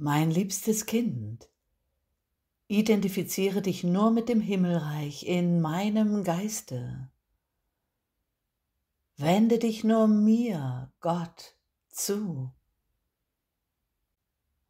[0.00, 1.50] Mein liebstes Kind,
[2.68, 7.10] identifiziere dich nur mit dem Himmelreich in meinem Geiste.
[9.16, 11.56] Wende dich nur mir, Gott,
[11.88, 12.52] zu.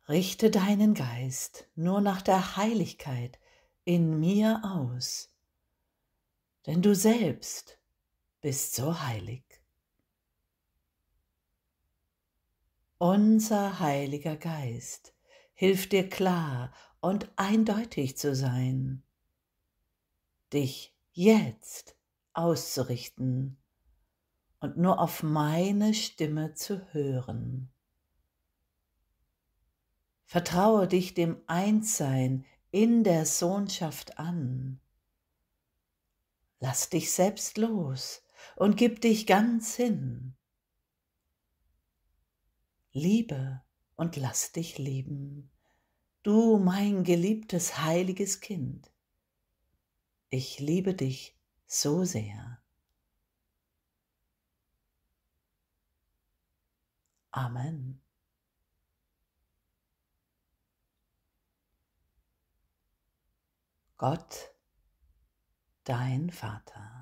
[0.09, 3.38] Richte deinen Geist nur nach der Heiligkeit
[3.85, 5.31] in mir aus,
[6.65, 7.79] denn du selbst
[8.40, 9.45] bist so heilig.
[12.97, 15.13] Unser Heiliger Geist
[15.59, 19.03] hilft dir klar und eindeutig zu sein,
[20.53, 21.97] dich jetzt
[22.33, 23.59] auszurichten
[24.61, 27.73] und nur auf meine Stimme zu hören.
[30.27, 34.79] Vertraue dich dem Einssein in der Sohnschaft an.
[36.61, 38.23] Lass dich selbst los
[38.55, 40.37] und gib dich ganz hin.
[42.93, 43.61] Liebe
[43.98, 45.51] und lass dich lieben,
[46.23, 48.91] du mein geliebtes heiliges Kind.
[50.30, 52.63] Ich liebe dich so sehr.
[57.32, 58.01] Amen.
[63.96, 64.54] Gott,
[65.82, 66.97] dein Vater.